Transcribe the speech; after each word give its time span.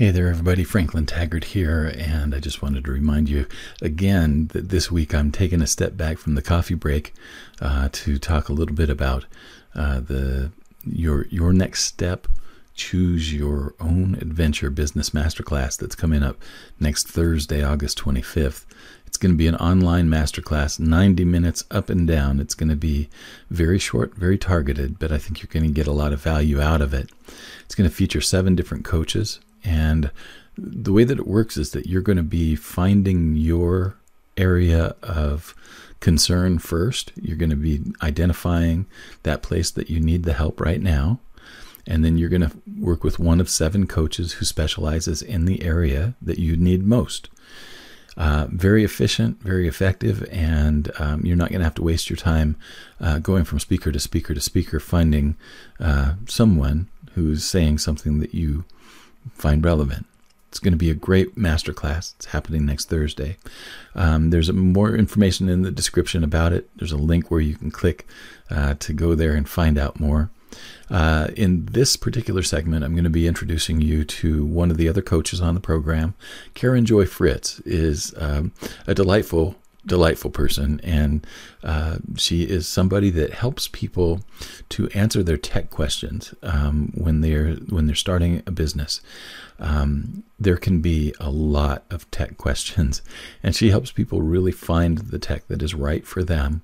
Hey 0.00 0.12
there, 0.12 0.28
everybody. 0.28 0.64
Franklin 0.64 1.04
Taggart 1.04 1.44
here, 1.44 1.92
and 1.94 2.34
I 2.34 2.40
just 2.40 2.62
wanted 2.62 2.86
to 2.86 2.90
remind 2.90 3.28
you 3.28 3.44
again 3.82 4.46
that 4.54 4.70
this 4.70 4.90
week 4.90 5.14
I'm 5.14 5.30
taking 5.30 5.60
a 5.60 5.66
step 5.66 5.94
back 5.94 6.16
from 6.16 6.36
the 6.36 6.40
coffee 6.40 6.72
break 6.72 7.12
uh, 7.60 7.90
to 7.92 8.18
talk 8.18 8.48
a 8.48 8.54
little 8.54 8.74
bit 8.74 8.88
about 8.88 9.26
uh, 9.74 10.00
the 10.00 10.52
your 10.86 11.26
your 11.26 11.52
next 11.52 11.84
step. 11.84 12.26
Choose 12.74 13.34
your 13.34 13.74
own 13.78 14.14
adventure 14.22 14.70
business 14.70 15.10
masterclass 15.10 15.76
that's 15.76 15.94
coming 15.94 16.22
up 16.22 16.38
next 16.78 17.06
Thursday, 17.06 17.62
August 17.62 17.98
25th. 17.98 18.64
It's 19.06 19.18
going 19.18 19.32
to 19.32 19.36
be 19.36 19.48
an 19.48 19.56
online 19.56 20.08
masterclass, 20.08 20.80
90 20.80 21.26
minutes 21.26 21.64
up 21.70 21.90
and 21.90 22.08
down. 22.08 22.40
It's 22.40 22.54
going 22.54 22.70
to 22.70 22.74
be 22.74 23.10
very 23.50 23.78
short, 23.78 24.14
very 24.14 24.38
targeted, 24.38 24.98
but 24.98 25.12
I 25.12 25.18
think 25.18 25.42
you're 25.42 25.52
going 25.52 25.66
to 25.66 25.74
get 25.74 25.86
a 25.86 25.92
lot 25.92 26.14
of 26.14 26.22
value 26.22 26.58
out 26.58 26.80
of 26.80 26.94
it. 26.94 27.10
It's 27.66 27.74
going 27.74 27.90
to 27.90 27.94
feature 27.94 28.22
seven 28.22 28.56
different 28.56 28.86
coaches 28.86 29.40
and 29.64 30.10
the 30.56 30.92
way 30.92 31.04
that 31.04 31.18
it 31.18 31.26
works 31.26 31.56
is 31.56 31.70
that 31.72 31.86
you're 31.86 32.02
going 32.02 32.16
to 32.16 32.22
be 32.22 32.54
finding 32.54 33.36
your 33.36 33.96
area 34.36 34.94
of 35.02 35.54
concern 36.00 36.58
first. 36.58 37.12
You're 37.20 37.36
going 37.36 37.50
to 37.50 37.56
be 37.56 37.80
identifying 38.02 38.86
that 39.22 39.42
place 39.42 39.70
that 39.70 39.90
you 39.90 40.00
need 40.00 40.24
the 40.24 40.32
help 40.32 40.60
right 40.60 40.80
now. 40.80 41.20
And 41.86 42.04
then 42.04 42.18
you're 42.18 42.28
going 42.28 42.42
to 42.42 42.52
work 42.78 43.04
with 43.04 43.18
one 43.18 43.40
of 43.40 43.48
seven 43.48 43.86
coaches 43.86 44.34
who 44.34 44.44
specializes 44.44 45.22
in 45.22 45.44
the 45.44 45.62
area 45.62 46.14
that 46.20 46.38
you 46.38 46.56
need 46.56 46.86
most. 46.86 47.28
Uh, 48.16 48.48
very 48.50 48.84
efficient, 48.84 49.40
very 49.40 49.66
effective, 49.66 50.28
and 50.30 50.90
um, 50.98 51.24
you're 51.24 51.36
not 51.36 51.48
going 51.48 51.60
to 51.60 51.64
have 51.64 51.74
to 51.74 51.82
waste 51.82 52.10
your 52.10 52.16
time 52.16 52.56
uh, 53.00 53.18
going 53.18 53.44
from 53.44 53.58
speaker 53.58 53.92
to 53.92 54.00
speaker 54.00 54.34
to 54.34 54.40
speaker 54.40 54.78
finding 54.78 55.36
uh, 55.78 56.14
someone 56.28 56.88
who's 57.14 57.44
saying 57.44 57.78
something 57.78 58.18
that 58.18 58.34
you 58.34 58.64
find 59.34 59.64
relevant. 59.64 60.06
It's 60.48 60.58
going 60.58 60.72
to 60.72 60.78
be 60.78 60.90
a 60.90 60.94
great 60.94 61.36
masterclass. 61.36 62.14
It's 62.16 62.26
happening 62.26 62.66
next 62.66 62.88
Thursday. 62.88 63.36
Um, 63.94 64.30
there's 64.30 64.52
more 64.52 64.96
information 64.96 65.48
in 65.48 65.62
the 65.62 65.70
description 65.70 66.24
about 66.24 66.52
it. 66.52 66.68
There's 66.76 66.90
a 66.90 66.96
link 66.96 67.30
where 67.30 67.40
you 67.40 67.54
can 67.54 67.70
click 67.70 68.06
uh, 68.50 68.74
to 68.80 68.92
go 68.92 69.14
there 69.14 69.34
and 69.34 69.48
find 69.48 69.78
out 69.78 70.00
more. 70.00 70.30
Uh, 70.90 71.28
in 71.36 71.66
this 71.66 71.94
particular 71.94 72.42
segment, 72.42 72.84
I'm 72.84 72.94
going 72.94 73.04
to 73.04 73.10
be 73.10 73.28
introducing 73.28 73.80
you 73.80 74.04
to 74.04 74.44
one 74.44 74.72
of 74.72 74.76
the 74.76 74.88
other 74.88 75.02
coaches 75.02 75.40
on 75.40 75.54
the 75.54 75.60
program. 75.60 76.14
Karen 76.54 76.84
Joy 76.84 77.06
Fritz 77.06 77.60
is 77.60 78.12
um, 78.18 78.52
a 78.88 78.94
delightful 78.94 79.54
delightful 79.90 80.30
person, 80.30 80.80
and 80.84 81.26
uh, 81.64 81.98
she 82.16 82.44
is 82.44 82.68
somebody 82.68 83.10
that 83.10 83.34
helps 83.34 83.66
people 83.66 84.20
to 84.68 84.88
answer 84.90 85.20
their 85.24 85.36
tech 85.36 85.68
questions 85.68 86.32
um, 86.44 86.92
when 86.94 87.20
they're 87.20 87.54
when 87.68 87.86
they're 87.86 87.96
starting 87.96 88.42
a 88.46 88.52
business. 88.52 89.00
Um, 89.58 90.22
there 90.38 90.56
can 90.56 90.80
be 90.80 91.12
a 91.18 91.28
lot 91.28 91.82
of 91.90 92.08
tech 92.12 92.38
questions, 92.38 93.02
and 93.42 93.54
she 93.54 93.70
helps 93.70 93.90
people 93.90 94.22
really 94.22 94.52
find 94.52 94.98
the 94.98 95.18
tech 95.18 95.48
that 95.48 95.60
is 95.60 95.74
right 95.74 96.06
for 96.06 96.22
them. 96.22 96.62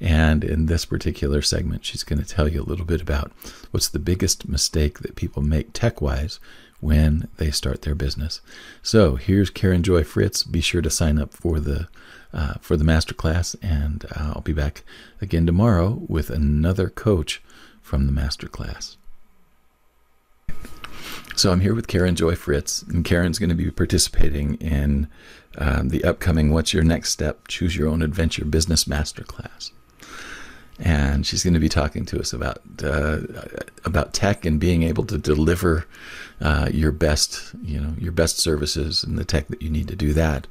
And 0.00 0.42
in 0.42 0.66
this 0.66 0.84
particular 0.84 1.40
segment, 1.40 1.84
she's 1.84 2.02
going 2.02 2.20
to 2.22 2.28
tell 2.28 2.48
you 2.48 2.60
a 2.60 2.68
little 2.70 2.84
bit 2.84 3.00
about 3.00 3.30
what's 3.70 3.88
the 3.88 4.00
biggest 4.00 4.48
mistake 4.48 4.98
that 4.98 5.14
people 5.14 5.42
make 5.42 5.72
tech 5.72 6.02
wise 6.02 6.40
when 6.80 7.28
they 7.38 7.50
start 7.50 7.82
their 7.82 7.94
business. 7.94 8.42
So 8.82 9.14
here's 9.14 9.48
Karen 9.48 9.82
Joy 9.82 10.02
Fritz. 10.04 10.42
Be 10.42 10.60
sure 10.60 10.82
to 10.82 10.90
sign 10.90 11.18
up 11.18 11.32
for 11.32 11.58
the 11.60 11.88
uh, 12.34 12.54
for 12.60 12.76
the 12.76 12.84
masterclass, 12.84 13.56
and 13.62 14.04
uh, 14.16 14.32
I'll 14.34 14.42
be 14.42 14.52
back 14.52 14.84
again 15.20 15.46
tomorrow 15.46 16.02
with 16.08 16.28
another 16.28 16.90
coach 16.90 17.40
from 17.80 18.06
the 18.06 18.12
masterclass. 18.12 18.96
So 21.36 21.50
I'm 21.50 21.60
here 21.60 21.74
with 21.74 21.88
Karen 21.88 22.14
Joy 22.14 22.34
Fritz, 22.34 22.82
and 22.82 23.04
Karen's 23.04 23.38
going 23.38 23.48
to 23.48 23.54
be 23.54 23.70
participating 23.70 24.54
in 24.56 25.08
um, 25.56 25.88
the 25.88 26.04
upcoming 26.04 26.52
"What's 26.52 26.74
Your 26.74 26.84
Next 26.84 27.10
Step? 27.10 27.48
Choose 27.48 27.76
Your 27.76 27.88
Own 27.88 28.02
Adventure" 28.02 28.44
Business 28.44 28.84
Masterclass 28.84 29.70
and 30.78 31.26
she's 31.26 31.44
going 31.44 31.54
to 31.54 31.60
be 31.60 31.68
talking 31.68 32.04
to 32.06 32.18
us 32.18 32.32
about 32.32 32.60
uh, 32.82 33.20
about 33.84 34.12
tech 34.12 34.44
and 34.44 34.58
being 34.58 34.82
able 34.82 35.04
to 35.04 35.18
deliver 35.18 35.86
uh, 36.40 36.68
your 36.72 36.92
best, 36.92 37.54
you 37.62 37.80
know, 37.80 37.94
your 37.98 38.12
best 38.12 38.38
services 38.38 39.04
and 39.04 39.18
the 39.18 39.24
tech 39.24 39.48
that 39.48 39.62
you 39.62 39.70
need 39.70 39.88
to 39.88 39.96
do 39.96 40.12
that. 40.12 40.46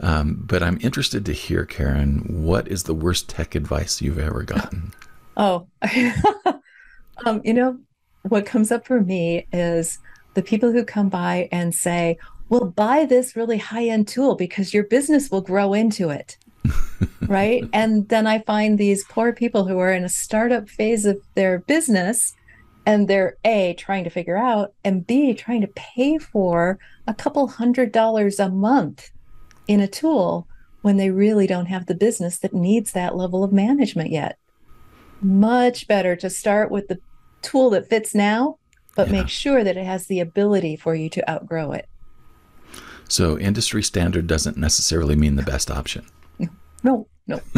Um, 0.00 0.42
but 0.46 0.62
I'm 0.62 0.78
interested 0.82 1.24
to 1.26 1.32
hear, 1.32 1.64
Karen, 1.64 2.20
what 2.28 2.68
is 2.68 2.84
the 2.84 2.94
worst 2.94 3.28
tech 3.28 3.54
advice 3.54 4.00
you've 4.00 4.18
ever 4.18 4.42
gotten? 4.42 4.92
Oh, 5.38 5.66
um, 7.26 7.42
you 7.44 7.52
know, 7.52 7.78
what 8.22 8.46
comes 8.46 8.72
up 8.72 8.86
for 8.86 9.02
me 9.02 9.46
is 9.52 9.98
the 10.32 10.42
people 10.42 10.72
who 10.72 10.82
come 10.82 11.10
by 11.10 11.50
and 11.52 11.74
say, 11.74 12.16
"Well, 12.48 12.64
buy 12.64 13.04
this 13.04 13.36
really 13.36 13.58
high 13.58 13.86
end 13.86 14.08
tool 14.08 14.34
because 14.34 14.72
your 14.72 14.84
business 14.84 15.30
will 15.30 15.42
grow 15.42 15.74
into 15.74 16.08
it." 16.08 16.38
right? 17.28 17.64
And 17.72 18.08
then 18.08 18.26
I 18.26 18.40
find 18.40 18.78
these 18.78 19.04
poor 19.04 19.32
people 19.32 19.66
who 19.66 19.78
are 19.78 19.92
in 19.92 20.04
a 20.04 20.08
startup 20.08 20.68
phase 20.68 21.04
of 21.04 21.18
their 21.34 21.60
business 21.60 22.34
and 22.86 23.08
they're 23.08 23.36
A, 23.44 23.74
trying 23.74 24.04
to 24.04 24.10
figure 24.10 24.36
out, 24.36 24.72
and 24.84 25.04
B, 25.04 25.34
trying 25.34 25.60
to 25.60 25.66
pay 25.74 26.18
for 26.18 26.78
a 27.08 27.14
couple 27.14 27.48
hundred 27.48 27.90
dollars 27.90 28.38
a 28.38 28.48
month 28.48 29.10
in 29.66 29.80
a 29.80 29.88
tool 29.88 30.46
when 30.82 30.96
they 30.96 31.10
really 31.10 31.48
don't 31.48 31.66
have 31.66 31.86
the 31.86 31.96
business 31.96 32.38
that 32.38 32.54
needs 32.54 32.92
that 32.92 33.16
level 33.16 33.42
of 33.42 33.52
management 33.52 34.10
yet. 34.10 34.38
Much 35.20 35.88
better 35.88 36.14
to 36.14 36.30
start 36.30 36.70
with 36.70 36.86
the 36.86 36.98
tool 37.42 37.70
that 37.70 37.88
fits 37.88 38.14
now, 38.14 38.56
but 38.94 39.08
yeah. 39.08 39.14
make 39.14 39.28
sure 39.28 39.64
that 39.64 39.76
it 39.76 39.84
has 39.84 40.06
the 40.06 40.20
ability 40.20 40.76
for 40.76 40.94
you 40.94 41.10
to 41.10 41.28
outgrow 41.28 41.72
it. 41.72 41.88
So, 43.08 43.36
industry 43.38 43.82
standard 43.82 44.26
doesn't 44.28 44.56
necessarily 44.56 45.16
mean 45.16 45.36
the 45.36 45.42
best 45.42 45.70
option. 45.70 46.06
No, 46.82 47.06
no. 47.26 47.40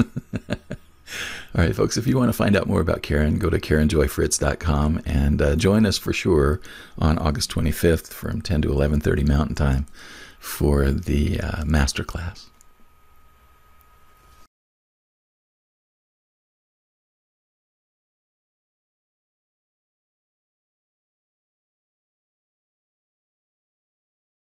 All 1.56 1.65
right, 1.65 1.75
folks, 1.75 1.97
if 1.97 2.06
you 2.06 2.17
want 2.17 2.29
to 2.29 2.37
find 2.37 2.56
out 2.56 2.67
more 2.67 2.81
about 2.81 3.03
Karen, 3.03 3.39
go 3.39 3.49
to 3.49 3.59
KarenJoyFritz.com 3.59 5.03
and 5.06 5.41
uh, 5.41 5.56
join 5.56 5.87
us 5.87 5.97
for 5.97 6.12
sure 6.12 6.61
on 6.99 7.19
August 7.19 7.51
25th 7.51 8.09
from 8.09 8.43
10 8.43 8.62
to 8.62 8.69
11:30 8.69 9.27
Mountain 9.27 9.55
Time 9.55 9.87
for 10.39 10.91
the 10.91 11.41
uh, 11.41 11.65
masterclass. 11.65 12.47